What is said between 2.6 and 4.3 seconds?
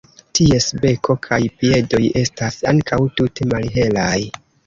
ankaŭ tute malhelaj.